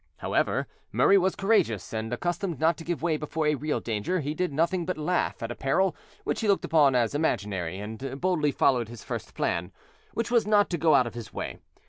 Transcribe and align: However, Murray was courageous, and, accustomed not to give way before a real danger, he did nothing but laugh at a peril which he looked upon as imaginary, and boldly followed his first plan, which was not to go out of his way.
However, 0.17 0.65
Murray 0.91 1.19
was 1.19 1.35
courageous, 1.35 1.93
and, 1.93 2.11
accustomed 2.11 2.59
not 2.59 2.75
to 2.77 2.83
give 2.83 3.03
way 3.03 3.17
before 3.17 3.45
a 3.45 3.53
real 3.53 3.79
danger, 3.79 4.19
he 4.19 4.33
did 4.33 4.51
nothing 4.51 4.83
but 4.83 4.97
laugh 4.97 5.43
at 5.43 5.51
a 5.51 5.55
peril 5.55 5.95
which 6.23 6.41
he 6.41 6.47
looked 6.47 6.65
upon 6.65 6.95
as 6.95 7.13
imaginary, 7.13 7.77
and 7.77 8.19
boldly 8.19 8.51
followed 8.51 8.89
his 8.89 9.03
first 9.03 9.35
plan, 9.35 9.71
which 10.15 10.31
was 10.31 10.47
not 10.47 10.71
to 10.71 10.79
go 10.79 10.95
out 10.95 11.05
of 11.05 11.13
his 11.13 11.31
way. 11.31 11.59